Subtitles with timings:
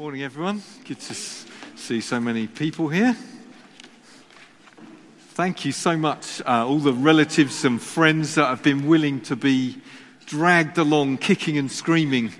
[0.00, 0.62] Morning, everyone.
[0.86, 3.14] Good to see so many people here.
[5.34, 9.36] Thank you so much, uh, all the relatives and friends that have been willing to
[9.36, 9.76] be
[10.24, 12.32] dragged along, kicking and screaming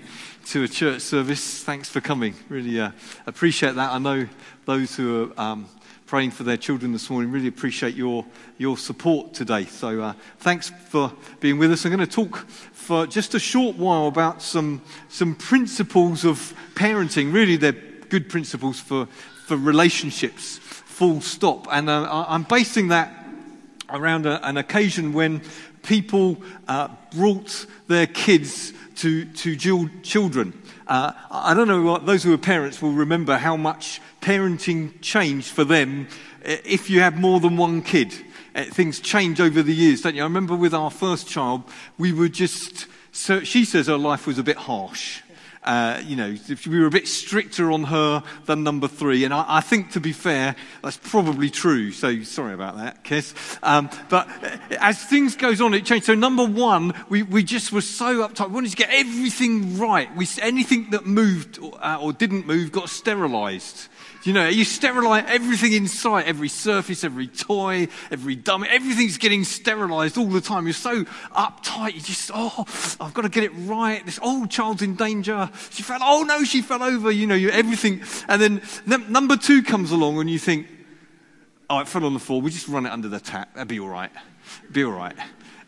[0.47, 1.63] to a church service.
[1.63, 2.33] Thanks for coming.
[2.49, 2.93] Really uh,
[3.27, 3.91] appreciate that.
[3.91, 4.27] I know
[4.65, 5.69] those who are um,
[6.11, 7.31] praying for their children this morning.
[7.31, 8.25] Really appreciate your,
[8.57, 9.63] your support today.
[9.63, 11.85] So uh, thanks for being with us.
[11.85, 12.39] I'm going to talk
[12.73, 17.31] for just a short while about some, some principles of parenting.
[17.31, 19.05] Really, they're good principles for,
[19.45, 21.69] for relationships, full stop.
[21.71, 23.25] And uh, I'm basing that
[23.89, 25.41] around a, an occasion when
[25.81, 30.61] people uh, brought their kids to, to children.
[30.87, 35.47] Uh, I don't know what those who are parents will remember how much parenting changed
[35.47, 36.07] for them
[36.45, 38.13] uh, if you have more than one kid.
[38.53, 40.21] Uh, things change over the years, don't you?
[40.21, 41.63] I remember with our first child,
[41.97, 45.21] we were just, so she says her life was a bit harsh.
[45.63, 46.35] Uh, you know,
[46.67, 49.23] we were a bit stricter on her than number three.
[49.23, 51.91] And I, I, think, to be fair, that's probably true.
[51.91, 53.35] So sorry about that, Kiss.
[53.61, 54.27] Um, but
[54.79, 56.05] as things goes on, it changed.
[56.07, 58.47] So number one, we, we just were so uptight.
[58.47, 60.13] We wanted to get everything right.
[60.15, 63.87] We, anything that moved or, uh, or didn't move got sterilized.
[64.23, 69.43] You know, you sterilize everything in sight, every surface, every toy, every dummy, everything's getting
[69.43, 70.67] sterilized all the time.
[70.67, 71.05] You're so
[71.35, 72.65] uptight, you just, oh,
[72.99, 74.05] I've got to get it right.
[74.05, 75.49] This old child's in danger.
[75.71, 78.03] She fell, oh no, she fell over, you know, you, everything.
[78.27, 80.67] And then n- number two comes along and you think,
[81.69, 82.41] oh, it fell on the floor.
[82.41, 83.55] We just run it under the tap.
[83.55, 84.11] That'd be all right.
[84.71, 85.15] Be all right.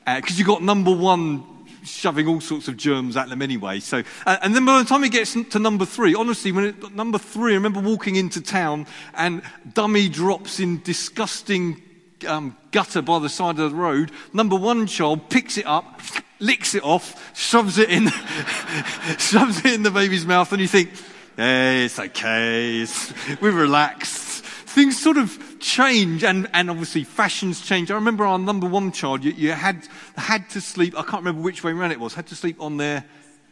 [0.06, 1.53] Because uh, you've got number one
[1.86, 3.80] shoving all sorts of germs at them anyway.
[3.80, 6.96] So, uh, and then by the time it gets to number three, honestly, when it,
[6.96, 9.42] number three, I remember walking into town and
[9.74, 11.82] dummy drops in disgusting
[12.28, 14.12] um, gutter by the side of the road.
[14.32, 16.02] Number one child picks it up,
[16.40, 18.08] licks it off, shoves it in,
[19.18, 20.92] shoves it in the baby's mouth, and you think,
[21.36, 24.23] hey, it's okay, it's, we're relaxed.
[24.74, 27.92] Things sort of change and, and obviously fashions change.
[27.92, 31.44] I remember our number one child, you, you had, had to sleep, I can't remember
[31.44, 33.06] which way around it was, had to sleep on their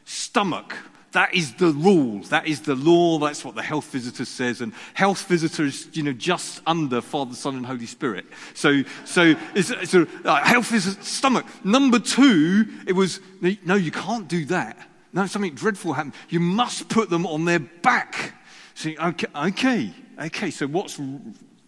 [0.03, 0.75] stomach.
[1.11, 2.23] That is the rule.
[2.23, 3.19] That is the law.
[3.19, 4.61] That's what the health visitor says.
[4.61, 8.25] And health visitor is, you know, just under Father, Son, and Holy Spirit.
[8.55, 11.45] So, so it's, it's a uh, health visitor stomach.
[11.63, 14.75] Number two, it was, no, you can't do that.
[15.13, 16.15] No, something dreadful happened.
[16.29, 18.33] You must put them on their back.
[18.73, 20.51] So, okay, okay, okay.
[20.51, 20.99] So what's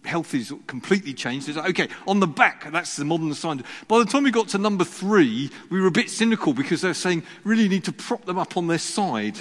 [0.04, 1.48] health is completely changed.
[1.48, 3.62] It's like, okay, on the back, that's the modern science.
[3.88, 6.88] By the time we got to number three, we were a bit cynical because they
[6.88, 9.38] were saying, really need to prop them up on their side,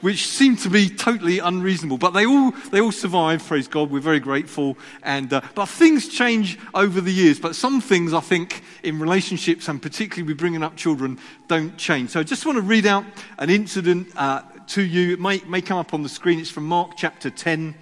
[0.00, 1.98] which seemed to be totally unreasonable.
[1.98, 3.90] But they all, they all survived, praise God.
[3.90, 4.78] We're very grateful.
[5.02, 7.40] And, uh, but things change over the years.
[7.40, 11.18] But some things, I think, in relationships and particularly with bringing up children,
[11.48, 12.10] don't change.
[12.10, 13.04] So I just want to read out
[13.38, 15.14] an incident uh, to you.
[15.14, 16.38] It may, may come up on the screen.
[16.38, 17.74] It's from Mark chapter 10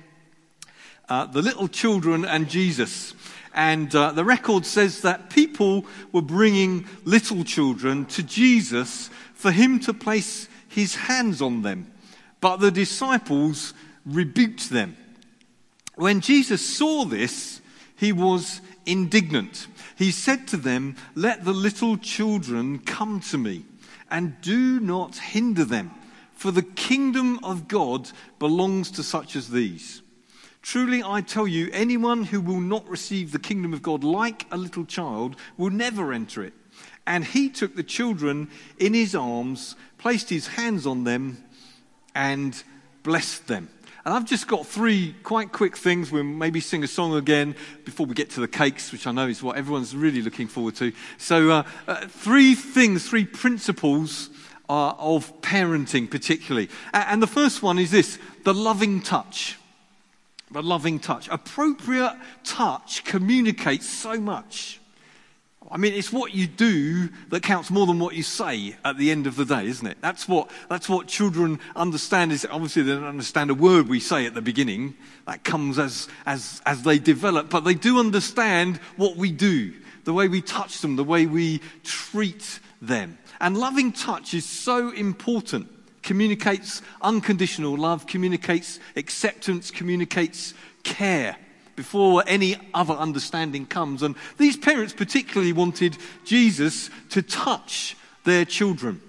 [1.09, 3.15] uh, the little children and Jesus.
[3.55, 9.79] And uh, the record says that people were bringing little children to Jesus for him
[9.81, 11.93] to place his hands on them.
[12.41, 14.97] But the disciples rebuked them.
[15.95, 17.61] When Jesus saw this,
[17.97, 19.69] he was indignant.
[19.97, 23.65] He said to them, Let the little children come to me,
[24.11, 25.93] and do not hinder them,
[26.35, 30.03] for the kingdom of God belongs to such as these.
[30.65, 34.57] Truly, I tell you, anyone who will not receive the kingdom of God like a
[34.57, 36.55] little child will never enter it.
[37.07, 38.49] And he took the children
[38.79, 41.45] in his arms, placed his hands on them,
[42.15, 42.61] and
[43.03, 43.69] blessed them.
[44.07, 46.11] And I've just got three quite quick things.
[46.11, 47.55] We'll maybe sing a song again
[47.85, 50.77] before we get to the cakes, which I know is what everyone's really looking forward
[50.77, 50.93] to.
[51.19, 54.31] So, uh, uh, three things, three principles
[54.71, 56.71] uh, of parenting, particularly.
[56.95, 59.59] And the first one is this the loving touch
[60.51, 61.29] the loving touch.
[61.29, 64.81] Appropriate touch communicates so much.
[65.71, 69.11] I mean, it's what you do that counts more than what you say at the
[69.11, 69.97] end of the day, isn't it?
[70.01, 72.33] That's what, that's what children understand.
[72.33, 74.95] Is obviously they don't understand a word we say at the beginning.
[75.27, 79.73] That comes as, as, as they develop, but they do understand what we do,
[80.05, 83.19] the way we touch them, the way we treat them.
[83.41, 85.69] And loving touch is so important
[86.05, 90.55] communicates unconditional love, communicates acceptance, communicates
[90.85, 91.37] care
[91.75, 94.03] before any other understanding comes.
[94.03, 99.01] And these parents particularly wanted Jesus to touch their children.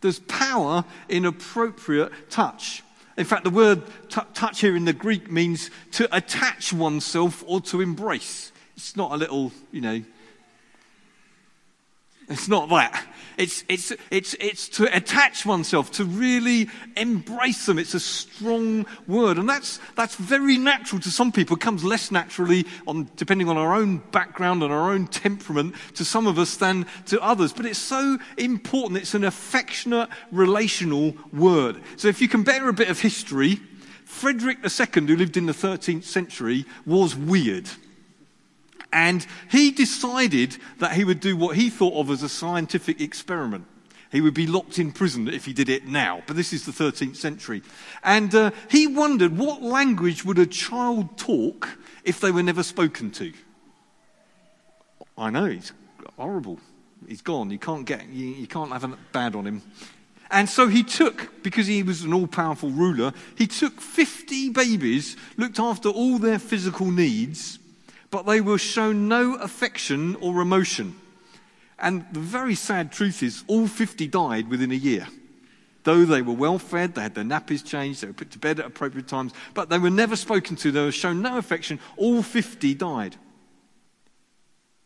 [0.00, 2.82] There's power in appropriate touch.
[3.16, 7.60] In fact, the word t- touch here in the Greek means to attach oneself or
[7.60, 8.50] to embrace.
[8.76, 10.02] It's not a little, you know,
[12.28, 13.06] It's not that.
[13.36, 17.78] It's, it's, it's, it's to attach oneself, to really embrace them.
[17.78, 19.38] It's a strong word.
[19.38, 21.56] And that's, that's very natural to some people.
[21.56, 26.04] It comes less naturally, on, depending on our own background and our own temperament, to
[26.04, 27.52] some of us than to others.
[27.52, 29.00] But it's so important.
[29.00, 31.80] It's an affectionate, relational word.
[31.96, 33.60] So if you can bear a bit of history,
[34.04, 37.68] Frederick II, who lived in the 13th century, was weird.
[38.92, 43.66] And he decided that he would do what he thought of as a scientific experiment.
[44.10, 46.22] He would be locked in prison if he did it now.
[46.26, 47.62] But this is the 13th century.
[48.04, 53.10] And uh, he wondered what language would a child talk if they were never spoken
[53.12, 53.32] to?
[55.16, 55.72] I know, he's
[56.16, 56.60] horrible.
[57.08, 57.50] He's gone.
[57.50, 59.62] You can't get, you, you can't have a bad on him.
[60.30, 65.16] And so he took, because he was an all powerful ruler, he took 50 babies,
[65.36, 67.58] looked after all their physical needs,
[68.12, 70.94] but they were shown no affection or emotion.
[71.78, 75.08] And the very sad truth is, all 50 died within a year.
[75.84, 78.60] Though they were well fed, they had their nappies changed, they were put to bed
[78.60, 81.80] at appropriate times, but they were never spoken to, they were shown no affection.
[81.96, 83.16] All 50 died.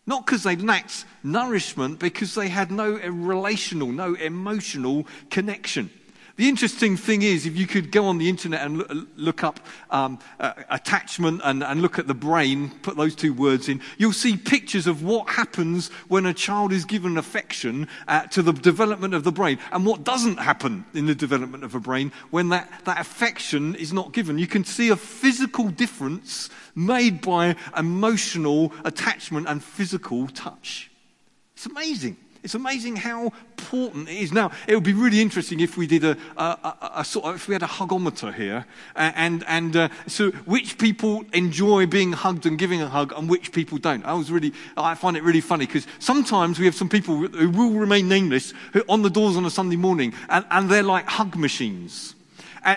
[0.07, 5.91] Not because they lacked nourishment, because they had no relational, no emotional connection.
[6.37, 9.59] The interesting thing is, if you could go on the internet and look, up
[9.91, 14.13] um, uh, attachment and, and look at the brain, put those two words in, you'll
[14.13, 19.15] see pictures of what happens when a child is given affection uh, to the development
[19.15, 22.71] of the brain and what doesn't happen in the development of a brain when that,
[22.85, 24.39] that affection is not given.
[24.39, 30.91] You can see a physical difference made by emotional attachment and physical touch.
[31.55, 32.19] It's amazing.
[32.47, 34.33] It's amazing how important it is.
[34.33, 37.35] Now, it would be really interesting if we did a, a, a, a sort of,
[37.35, 42.47] if we had a hugometer here, and, and uh, so which people enjoy being hugged
[42.47, 44.05] and giving a hug, and which people don't.
[44.05, 47.51] I was really, I find it really funny because sometimes we have some people who
[47.51, 51.07] will remain nameless who on the doors on a Sunday morning, and, and they're like
[51.07, 52.16] hug machines.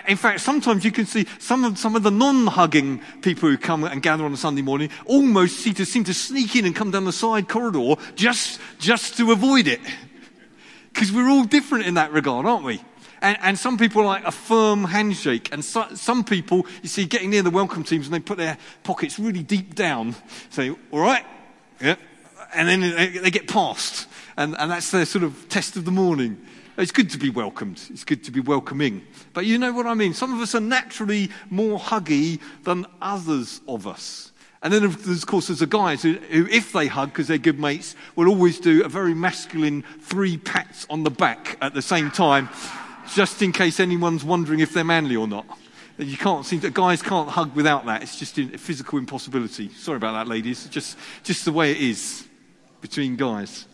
[0.06, 3.82] In fact, sometimes you can see some of, some of the non-hugging people who come
[3.82, 6.92] and gather on a Sunday morning almost seem to, seem to sneak in and come
[6.92, 9.80] down the side corridor just, just to avoid it.
[10.92, 12.80] Because we're all different in that regard, aren't we?
[13.20, 15.52] And, and, some people like a firm handshake.
[15.52, 18.56] And so, some people, you see, getting near the welcome teams and they put their
[18.82, 20.14] pockets really deep down,
[20.48, 21.24] say, all right,
[21.80, 21.96] yeah.
[22.54, 22.80] And then
[23.22, 24.08] they, get past.
[24.36, 26.40] And, and that's their sort of test of the morning.
[26.80, 27.80] It's good to be welcomed.
[27.90, 29.06] It's good to be welcoming.
[29.34, 30.14] But you know what I mean?
[30.14, 34.32] Some of us are naturally more huggy than others of us.
[34.62, 37.96] And then, of course, there's the guys who, if they hug because they're good mates,
[38.16, 42.48] will always do a very masculine three pats on the back at the same time,
[43.14, 45.46] just in case anyone's wondering if they're manly or not.
[45.98, 48.02] You can't seem to, guys can't hug without that.
[48.02, 49.68] It's just a physical impossibility.
[49.70, 50.66] Sorry about that, ladies.
[50.68, 52.26] Just, just the way it is
[52.80, 53.66] between guys.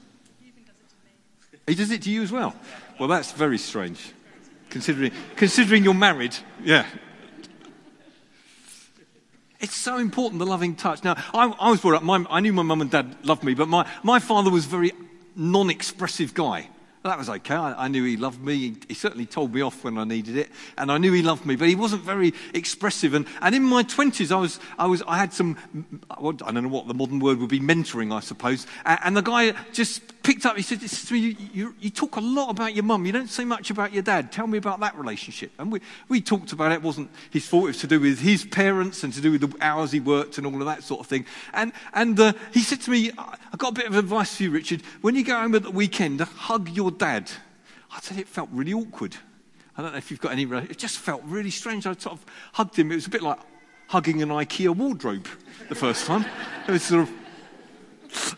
[1.66, 2.54] He does it to you as well.
[2.98, 4.12] Well, that's very strange,
[4.70, 6.34] considering, considering you're married.
[6.62, 6.86] Yeah.
[9.60, 11.04] It's so important, the loving touch.
[11.04, 13.54] Now, I, I was brought up, my, I knew my mum and dad loved me,
[13.54, 14.92] but my, my father was a very
[15.34, 16.68] non expressive guy
[17.06, 17.54] that was okay.
[17.54, 18.54] I, I knew he loved me.
[18.54, 21.46] He, he, certainly told me off when I needed it, and I knew he loved
[21.46, 21.56] me.
[21.56, 23.14] But he wasn't very expressive.
[23.14, 25.56] And, and in my twenties, I was, I was, I had some,
[26.10, 28.66] I don't know what the modern word would be, mentoring, I suppose.
[28.84, 30.56] And, and the guy just picked up.
[30.56, 30.82] He said
[31.12, 33.06] me, you, you, you talk a lot about your mum.
[33.06, 34.32] You don't say much about your dad.
[34.32, 36.76] Tell me about that relationship." And we, we talked about it.
[36.76, 37.64] It wasn't his fault.
[37.64, 40.36] It was to do with his parents and to do with the hours he worked
[40.38, 41.26] and all of that sort of thing.
[41.52, 44.50] And and uh, he said to me, I've got a bit of advice for you,
[44.50, 44.82] Richard.
[45.00, 47.30] When you go home at the weekend, hug your dad.
[47.92, 49.16] I said it felt really awkward.
[49.76, 51.86] I don't know if you've got any, it just felt really strange.
[51.86, 52.24] I sort of
[52.54, 52.90] hugged him.
[52.90, 53.38] It was a bit like
[53.88, 55.28] hugging an IKEA wardrobe
[55.68, 56.24] the first time.
[56.66, 57.12] It was sort of,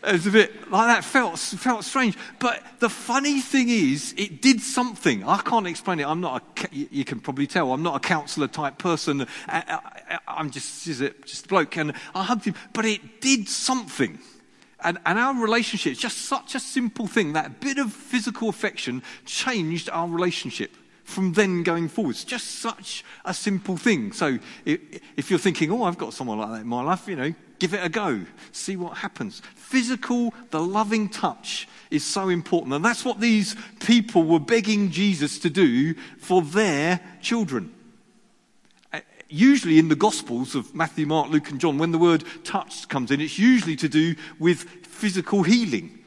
[0.04, 2.16] it was a bit like that, felt, felt strange.
[2.38, 5.24] But the funny thing is, it did something.
[5.24, 6.06] I can't explain it.
[6.06, 9.22] I'm not a, you can probably tell, I'm not a counselor type person.
[9.22, 11.76] Uh, uh, uh, I, am just, just a bloke.
[11.76, 14.18] And I hugged him, but it did something.
[14.80, 19.02] And, and our relationship, is just such a simple thing, that bit of physical affection
[19.24, 20.70] changed our relationship
[21.08, 22.22] from then going forwards.
[22.22, 24.12] Just such a simple thing.
[24.12, 27.34] So if you're thinking, oh, I've got someone like that in my life, you know,
[27.58, 28.26] give it a go.
[28.52, 29.40] See what happens.
[29.54, 32.74] Physical, the loving touch is so important.
[32.74, 37.74] And that's what these people were begging Jesus to do for their children
[38.92, 39.00] uh,
[39.30, 43.10] usually in the Gospels of Matthew, Mark, Luke, and John, when the word touch comes
[43.10, 45.97] in, it's usually to do with physical healing.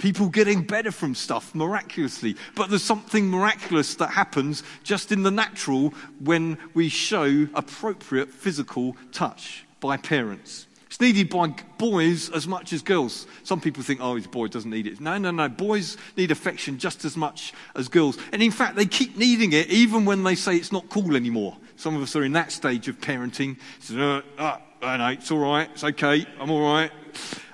[0.00, 2.34] People getting better from stuff miraculously.
[2.54, 5.92] But there's something miraculous that happens just in the natural
[6.24, 10.66] when we show appropriate physical touch by parents.
[10.86, 13.26] It's needed by boys as much as girls.
[13.42, 15.02] Some people think, oh, his boy doesn't need it.
[15.02, 15.50] No, no, no.
[15.50, 18.16] Boys need affection just as much as girls.
[18.32, 21.58] And in fact, they keep needing it even when they say it's not cool anymore.
[21.76, 23.58] Some of us are in that stage of parenting.
[23.80, 25.68] So, uh, uh, no, it's all right.
[25.72, 26.26] It's okay.
[26.38, 26.90] I'm all right.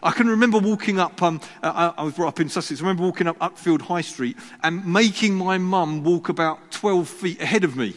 [0.02, 3.02] I can remember walking up, um, I, I was brought up in Sussex, I remember
[3.02, 7.76] walking up Uckfield High Street and making my mum walk about 12 feet ahead of
[7.76, 7.94] me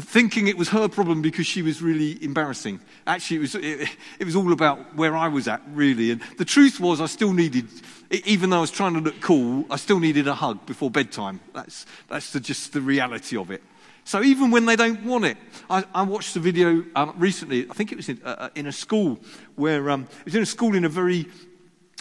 [0.00, 2.80] thinking it was her problem because she was really embarrassing.
[3.06, 3.88] Actually, it was, it,
[4.20, 6.12] it, was all about where I was at, really.
[6.12, 7.66] And the truth was, I still needed,
[8.10, 11.40] even though I was trying to look cool, I still needed a hug before bedtime.
[11.52, 13.60] That's, that's the, just the reality of it.
[14.08, 15.36] So even when they don't want it,
[15.68, 18.64] I, I watched a video um, recently, I think it was in, uh, uh in
[18.66, 19.20] a school,
[19.54, 21.26] where um, it was in a school in a very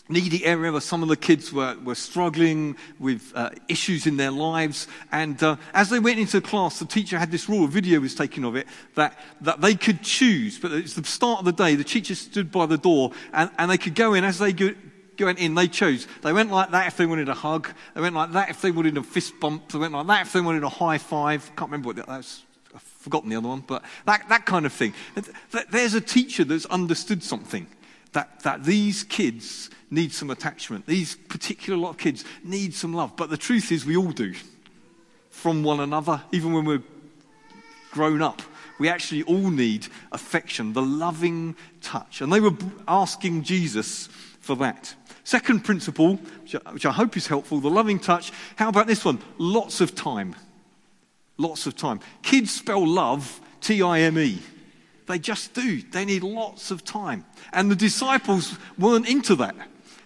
[0.07, 4.31] needy area where some of the kids were, were struggling with uh, issues in their
[4.31, 4.87] lives.
[5.11, 8.15] And uh, as they went into class, the teacher had this rule, a video was
[8.15, 10.57] taken of it, that, that they could choose.
[10.57, 13.69] But it's the start of the day, the teacher stood by the door and, and
[13.69, 14.23] they could go in.
[14.23, 14.73] As they go,
[15.23, 16.07] went in, they chose.
[16.21, 17.69] They went like that if they wanted a hug.
[17.93, 19.71] They went like that if they wanted a fist bump.
[19.71, 21.45] They went like that if they wanted a high five.
[21.55, 22.43] Can't remember what that was.
[22.73, 24.93] I've forgotten the other one, but that, that kind of thing.
[25.71, 27.67] There's a teacher that's understood something
[28.13, 30.85] that, that these kids need some attachment.
[30.85, 33.15] These particular lot of kids need some love.
[33.15, 34.33] But the truth is, we all do
[35.29, 36.83] from one another, even when we're
[37.91, 38.41] grown up.
[38.79, 42.21] We actually all need affection, the loving touch.
[42.21, 42.55] And they were
[42.87, 44.09] asking Jesus
[44.47, 44.95] for that.
[45.23, 48.31] Second principle, which I, which I hope is helpful, the loving touch.
[48.55, 49.19] How about this one?
[49.37, 50.35] Lots of time.
[51.37, 51.99] Lots of time.
[52.23, 54.39] Kids spell love T I M E.
[55.05, 55.81] They just do.
[55.81, 57.25] They need lots of time.
[57.53, 59.55] And the disciples weren't into that.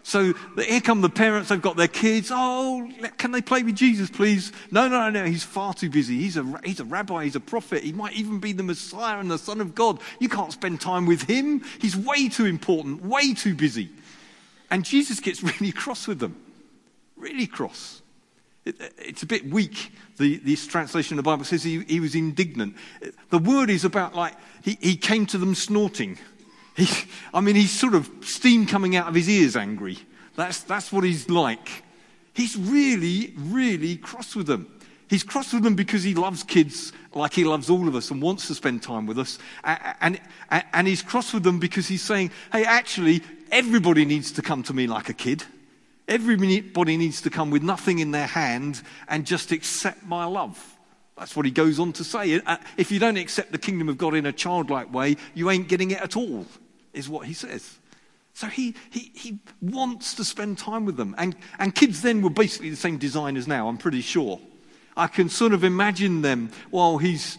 [0.03, 2.31] So here come the parents, they've got their kids.
[2.33, 4.51] Oh, can they play with Jesus, please?
[4.71, 6.17] No, no, no, he's far too busy.
[6.17, 7.83] He's a, he's a rabbi, he's a prophet.
[7.83, 9.99] He might even be the Messiah and the Son of God.
[10.19, 11.63] You can't spend time with him.
[11.79, 13.89] He's way too important, way too busy.
[14.71, 16.35] And Jesus gets really cross with them.
[17.17, 18.01] Really cross.
[18.65, 22.15] It, it's a bit weak, the, this translation of the Bible says he, he was
[22.15, 22.75] indignant.
[23.29, 26.17] The word is about like he, he came to them snorting.
[26.73, 26.87] He,
[27.33, 29.99] I mean, he's sort of steam coming out of his ears angry.
[30.37, 31.83] That's, that's what he's like.
[32.33, 34.79] He's really, really cross with them.
[35.09, 38.21] He's cross with them because he loves kids like he loves all of us and
[38.21, 39.37] wants to spend time with us.
[39.65, 44.41] And, and, and he's cross with them because he's saying, hey, actually, everybody needs to
[44.41, 45.43] come to me like a kid.
[46.07, 50.77] Everybody needs to come with nothing in their hand and just accept my love.
[51.17, 52.41] That's what he goes on to say.
[52.41, 55.67] Uh, if you don't accept the kingdom of God in a childlike way, you ain't
[55.67, 56.45] getting it at all,
[56.93, 57.77] is what he says.
[58.33, 61.13] So he, he, he wants to spend time with them.
[61.17, 64.39] And, and kids then were basically the same design as now, I'm pretty sure.
[64.95, 67.37] I can sort of imagine them while he's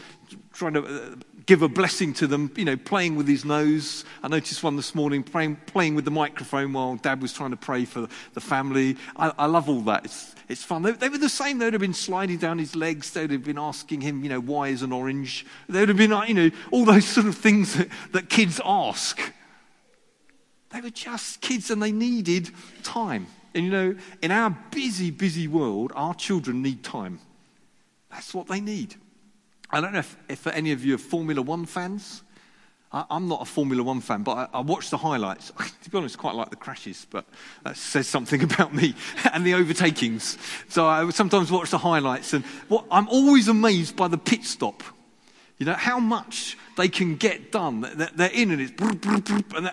[0.53, 1.15] trying to uh,
[1.47, 4.05] give a blessing to them, you know, playing with his nose.
[4.23, 7.57] I noticed one this morning playing, playing with the microphone while dad was trying to
[7.57, 8.97] pray for the family.
[9.17, 10.05] I, I love all that.
[10.05, 10.83] It's, it's fun.
[10.83, 11.59] They, they, were the same.
[11.59, 13.11] They would have been sliding down his legs.
[13.11, 15.47] They would have been asking him, you know, why is an orange?
[15.69, 19.21] They would have been, you know, all those sort of things that, that kids ask.
[20.71, 22.51] They were just kids and they needed
[22.83, 23.27] time.
[23.55, 27.21] And you know, in our busy, busy world, our children need time.
[28.13, 28.95] That's what they need.
[29.71, 32.23] I don't know if, if any of you are Formula One fans.
[32.93, 35.51] I, am not a Formula One fan, but I, I watch the highlights.
[35.83, 37.25] to be honest, quite like the crashes, but
[37.65, 38.95] that says something about me
[39.33, 40.37] and the overtakings.
[40.71, 44.83] So I sometimes watch the highlights, and what, I'm always amazed by the pit stop.
[45.63, 47.83] You know, how much they can get done.
[48.17, 48.73] They're in and it's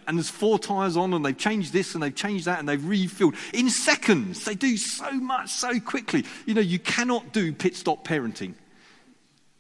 [0.07, 2.85] and there's four tyres on and they've changed this and they've changed that and they've
[2.85, 3.33] refilled.
[3.55, 6.25] In seconds, they do so much so quickly.
[6.45, 8.53] You know, you cannot do pit stop parenting.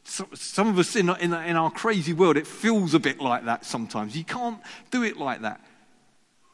[0.03, 3.65] Some of us in, in, in our crazy world, it feels a bit like that
[3.65, 4.15] sometimes.
[4.15, 4.59] You can't
[4.91, 5.59] do it like that.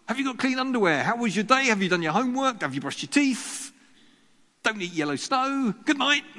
[0.07, 1.03] Have you got clean underwear?
[1.03, 1.65] How was your day?
[1.65, 2.61] Have you done your homework?
[2.61, 3.73] Have you brushed your teeth?
[4.63, 5.73] Don't eat yellow snow.
[5.83, 6.23] Good night.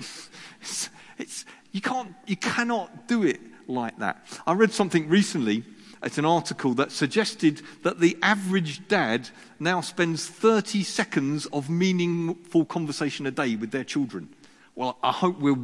[0.62, 0.88] It's,
[1.18, 1.44] it's,
[1.76, 4.24] you, can't, you cannot do it like that.
[4.46, 5.62] I read something recently.
[6.02, 9.28] It's an article that suggested that the average dad
[9.60, 14.30] now spends 30 seconds of meaningful conversation a day with their children.
[14.74, 15.58] Well, I hope we're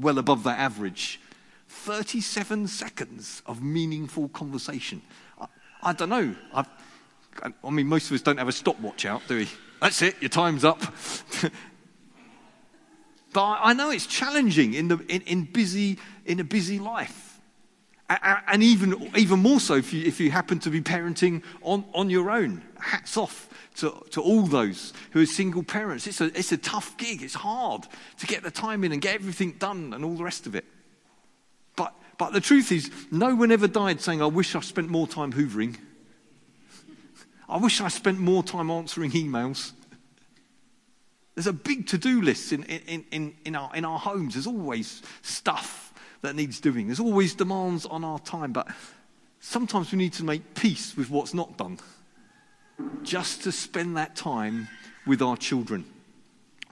[0.00, 1.20] well above that average.
[1.68, 5.02] 37 seconds of meaningful conversation.
[5.40, 5.46] I,
[5.84, 6.34] I don't know.
[6.52, 6.64] I,
[7.62, 9.48] I mean, most of us don't have a stopwatch out, do we?
[9.80, 10.82] That's it, your time's up.
[13.38, 17.38] but I know it's challenging in, the, in, in, busy, in a busy life.
[18.10, 22.10] And even, even more so if you, if you happen to be parenting on, on
[22.10, 22.62] your own.
[22.80, 26.08] Hats off to, to all those who are single parents.
[26.08, 27.22] It's a, it's a tough gig.
[27.22, 27.86] It's hard
[28.18, 30.64] to get the time in and get everything done and all the rest of it.
[31.76, 35.06] But, but the truth is, no one ever died saying, I wish I spent more
[35.06, 35.76] time hoovering.
[37.48, 39.74] I wish I spent more time answering emails.
[41.38, 44.34] There's a big to do list in, in, in, in, our, in our homes.
[44.34, 48.66] There's always stuff that needs doing, there's always demands on our time, but
[49.38, 51.78] sometimes we need to make peace with what's not done
[53.04, 54.66] just to spend that time
[55.06, 55.84] with our children.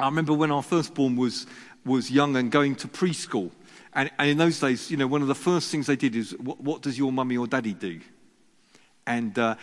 [0.01, 1.47] I remember when our firstborn was,
[1.85, 3.53] was young and going to preschool.
[3.95, 6.33] And, and in those days, you know, one of the first things they did is,
[6.41, 8.01] what, what does your mummy or daddy do?
[9.07, 9.55] And uh,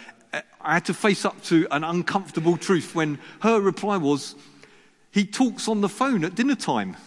[0.62, 4.36] I had to face up to an uncomfortable truth when her reply was,
[5.13, 6.98] he talks on the phone at dinner time.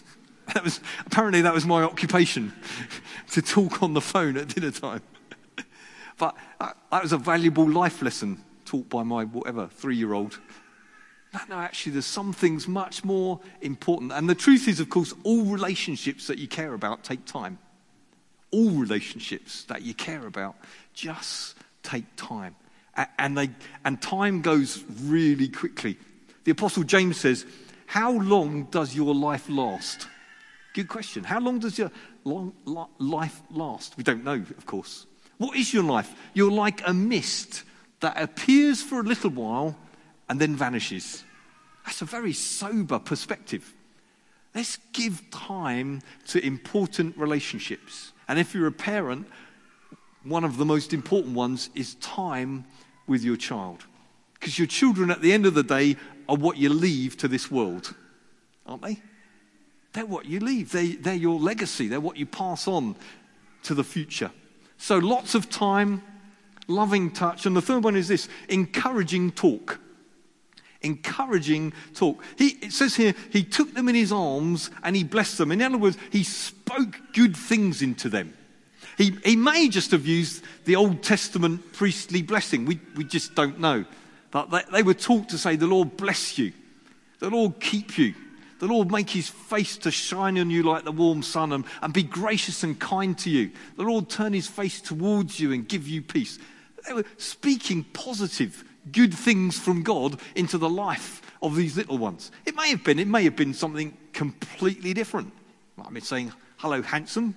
[0.54, 2.54] that was, apparently, that was my occupation,
[3.32, 5.02] to talk on the phone at dinner time.
[6.18, 10.40] but that, that was a valuable life lesson taught by my, whatever, three year old.
[11.34, 14.12] No, no, actually, there's some things much more important.
[14.12, 17.58] And the truth is, of course, all relationships that you care about take time.
[18.50, 20.56] All relationships that you care about
[20.94, 22.56] just take time.
[23.18, 23.50] And, they,
[23.84, 25.98] and time goes really quickly.
[26.44, 27.46] The Apostle James says,
[27.86, 30.08] How long does your life last?
[30.72, 31.24] Good question.
[31.24, 31.90] How long does your
[32.24, 32.52] long,
[32.98, 33.96] life last?
[33.96, 35.06] We don't know, of course.
[35.38, 36.14] What is your life?
[36.34, 37.64] You're like a mist
[38.00, 39.76] that appears for a little while
[40.28, 41.24] and then vanishes.
[41.84, 43.74] That's a very sober perspective.
[44.54, 48.12] Let's give time to important relationships.
[48.28, 49.26] And if you're a parent,
[50.24, 52.64] one of the most important ones is time
[53.06, 53.86] with your child.
[54.40, 55.96] Because your children, at the end of the day,
[56.28, 57.94] are what you leave to this world,
[58.66, 58.98] aren't they?
[59.92, 60.72] They're what you leave.
[60.72, 61.88] They, they're your legacy.
[61.88, 62.96] They're what you pass on
[63.64, 64.30] to the future.
[64.78, 66.02] So lots of time,
[66.68, 67.44] loving touch.
[67.44, 69.78] And the third one is this encouraging talk.
[70.80, 72.22] Encouraging talk.
[72.38, 75.52] He, it says here, he took them in his arms and he blessed them.
[75.52, 78.32] In other words, he spoke good things into them.
[78.96, 82.64] He, he may just have used the Old Testament priestly blessing.
[82.64, 83.84] We, we just don't know.
[84.30, 86.52] But they, they were taught to say, The Lord bless you,
[87.18, 88.14] the Lord keep you,
[88.60, 91.92] the Lord make his face to shine on you like the warm sun and, and
[91.92, 93.50] be gracious and kind to you.
[93.76, 96.38] The Lord turn his face towards you and give you peace.
[96.86, 102.30] They were speaking positive, good things from God into the life of these little ones.
[102.44, 105.32] It may have been, it may have been something completely different.
[105.82, 107.36] I mean, saying, Hello, handsome.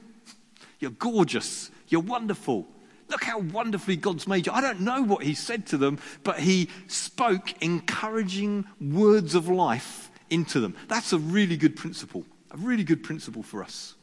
[0.79, 1.71] You're gorgeous.
[1.88, 2.67] You're wonderful.
[3.13, 4.54] Look how wonderfully God's made you.
[4.54, 10.10] I don't know what he said to them, but he spoke encouraging words of life
[10.32, 10.76] into them.
[10.88, 13.93] That's a really good principle, a really good principle for us.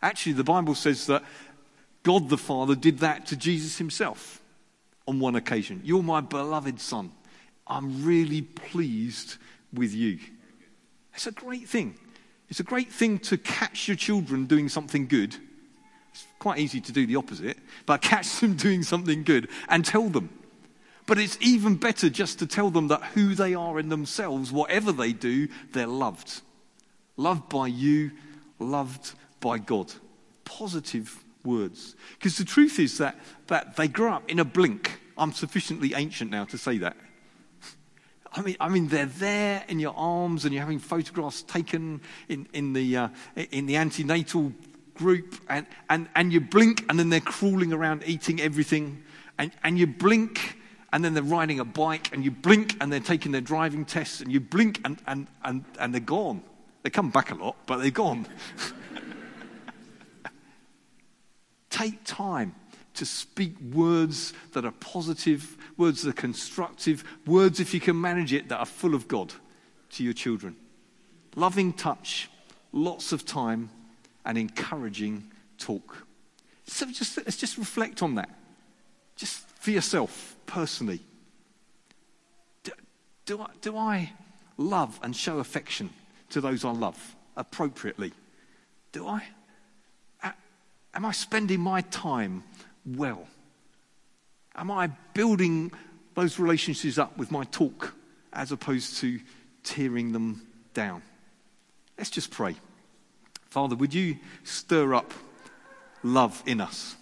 [0.00, 1.24] Actually, the Bible says that
[2.04, 4.40] God the Father did that to Jesus himself
[5.08, 5.80] on one occasion.
[5.82, 7.10] You're my beloved Son.
[7.66, 9.38] I'm really pleased
[9.72, 10.20] with you.
[11.14, 11.98] It's a great thing.
[12.48, 15.36] It's a great thing to catch your children doing something good
[16.16, 20.08] it's quite easy to do the opposite, but catch them doing something good and tell
[20.08, 20.30] them.
[21.04, 24.92] But it's even better just to tell them that who they are in themselves, whatever
[24.92, 26.40] they do, they're loved.
[27.16, 28.12] Loved by you,
[28.58, 29.92] loved by God.
[30.44, 31.94] Positive words.
[32.18, 35.00] Because the truth is that, that they grow up in a blink.
[35.18, 36.96] I'm sufficiently ancient now to say that.
[38.32, 42.46] I mean, I mean, they're there in your arms, and you're having photographs taken in,
[42.52, 43.08] in the uh,
[43.50, 44.52] in the antenatal
[44.96, 49.02] group and, and, and you blink and then they're crawling around eating everything.
[49.38, 50.58] And, and you blink
[50.92, 54.20] and then they're riding a bike and you blink and they're taking their driving tests
[54.20, 56.42] and you blink and, and, and, and they're gone.
[56.82, 58.26] They come back a lot, but they're gone.
[61.70, 62.54] Take time
[62.94, 68.32] to speak words that are positive, words that are constructive, words, if you can manage
[68.32, 69.34] it, that are full of God
[69.90, 70.56] to your children.
[71.34, 72.30] Loving touch,
[72.72, 73.68] lots of time,
[74.26, 76.06] and encouraging talk.
[76.66, 78.28] So just, let's just reflect on that.
[79.14, 81.00] Just for yourself, personally.
[82.64, 82.72] Do,
[83.24, 84.12] do, I, do I
[84.58, 85.90] love and show affection
[86.30, 88.12] to those I love appropriately?
[88.92, 89.22] Do I?
[90.92, 92.42] Am I spending my time
[92.86, 93.28] well?
[94.54, 95.70] Am I building
[96.14, 97.94] those relationships up with my talk
[98.32, 99.20] as opposed to
[99.62, 100.40] tearing them
[100.72, 101.02] down?
[101.98, 102.56] Let's just pray.
[103.56, 105.14] Father, would you stir up
[106.02, 106.94] love in us?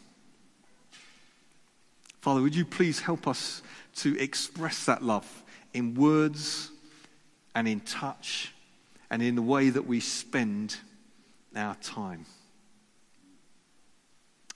[2.20, 3.60] Father, would you please help us
[3.96, 6.70] to express that love in words
[7.56, 8.52] and in touch
[9.10, 10.76] and in the way that we spend
[11.56, 12.24] our time?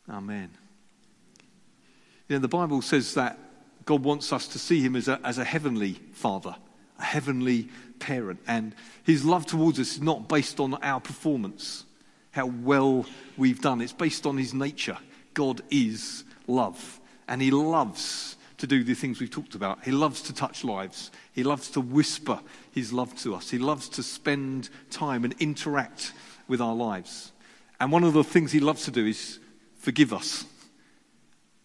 [0.09, 0.51] Amen.
[2.29, 3.41] You know, the Bible says that
[3.87, 6.55] God wants us to see him as a, as a heavenly father,
[7.01, 8.39] a heavenly parent.
[8.47, 11.87] And his love towards us is not based on our performance.
[12.39, 13.05] How well
[13.37, 13.81] we've done.
[13.81, 14.97] It's based on his nature.
[15.35, 19.83] God is love, and he loves to do the things we've talked about.
[19.85, 21.11] He loves to touch lives.
[21.33, 22.39] He loves to whisper
[22.71, 23.51] his love to us.
[23.51, 26.13] He loves to spend time and interact
[26.47, 27.33] with our lives.
[27.81, 29.41] And one of the things he loves to do is
[29.77, 30.45] forgive us,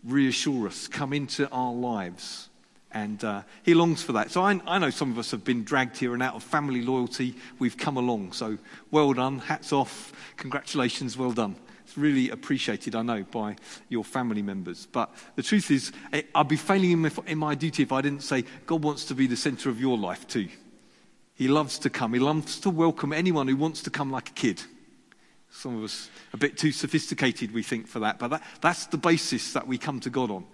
[0.03, 2.49] reassure us, come into our lives.
[2.93, 4.31] And uh, he longs for that.
[4.31, 6.83] So I, I know some of us have been dragged here and out of family
[6.83, 7.35] loyalty.
[7.57, 8.33] We've come along.
[8.33, 8.57] So
[8.91, 9.39] well done.
[9.39, 10.13] Hats off.
[10.37, 11.17] Congratulations.
[11.17, 11.55] Well done.
[11.85, 13.55] It's really appreciated, I know, by
[13.89, 14.87] your family members.
[14.91, 18.45] But the truth is, eh, I'd be failing in my duty if I didn't say
[18.65, 20.49] God wants to be the center of your life too.
[21.35, 22.13] He loves to come.
[22.13, 24.61] He loves to welcome anyone who wants to come like a kid.
[25.51, 28.17] Some of us a bit too sophisticated, we think, for that.
[28.17, 30.45] But that, that's the basis that we come to God on.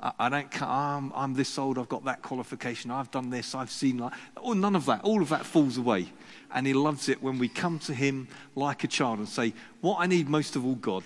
[0.00, 3.98] I, don't, I'm, I'm, this old, I've got that qualification, I've done this, I've seen
[3.98, 5.02] like, Oh, none of that.
[5.02, 6.12] All of that falls away.
[6.54, 9.98] And He loves it when we come to Him like a child and say, What
[9.98, 11.04] I need most of all, God,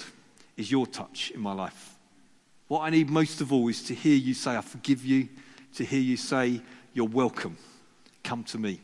[0.56, 1.96] is your touch in my life.
[2.68, 5.28] What I need most of all is to hear you say, I forgive you,
[5.76, 6.60] to hear you say,
[6.92, 7.56] You're welcome.
[8.22, 8.80] Come to me.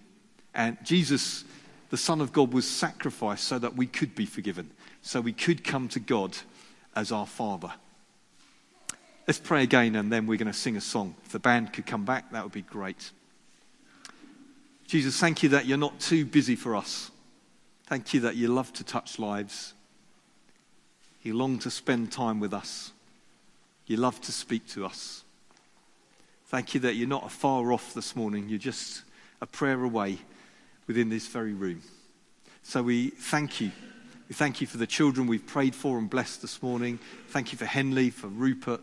[0.54, 1.44] And Jesus
[1.90, 4.70] the Son of God was sacrificed so that we could be forgiven,
[5.02, 6.36] so we could come to God
[6.94, 7.72] as our Father.
[9.28, 11.14] Let's pray again and then we're going to sing a song.
[11.26, 13.10] If the band could come back, that would be great.
[14.86, 17.10] Jesus, thank you that you're not too busy for us.
[17.88, 19.74] Thank you that you love to touch lives.
[21.22, 22.92] You long to spend time with us.
[23.84, 25.24] You love to speak to us.
[26.46, 28.48] Thank you that you're not far off this morning.
[28.48, 29.02] You're just
[29.42, 30.20] a prayer away
[30.86, 31.82] within this very room.
[32.62, 33.72] So we thank you.
[34.30, 36.98] We thank you for the children we've prayed for and blessed this morning.
[37.28, 38.80] Thank you for Henley, for Rupert.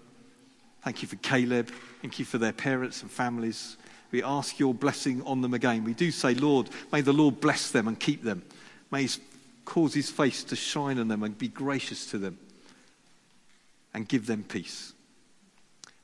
[0.86, 1.72] Thank you for Caleb.
[2.04, 3.78] Thank you for their parents and families.
[4.12, 5.84] We ask your blessing on them again.
[5.84, 8.44] We do say, Lord, may the Lord bless them and keep them.
[8.92, 9.20] May he
[9.66, 12.38] cause his face to shine on them and be gracious to them
[13.96, 14.94] and give them peace.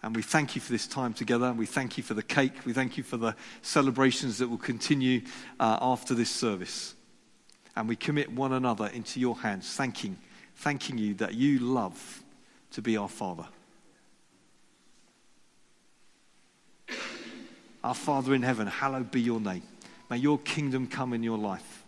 [0.02, 1.54] And we thank you for this time together.
[1.54, 2.66] We thank you for the cake.
[2.66, 5.22] We thank you for the celebrations that will continue
[5.60, 6.96] uh, after this service.
[7.76, 10.18] And we commit one another into your hands, thanking,
[10.56, 12.24] thanking you that you love
[12.72, 13.46] to be our Father.
[17.84, 19.64] Our Father in heaven, hallowed be your name.
[20.10, 21.84] May your kingdom come in your life.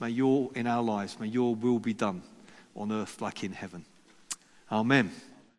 [0.00, 2.22] May your, in our lives, may your will be done
[2.74, 3.84] on earth like in heaven.
[4.70, 5.10] Amen.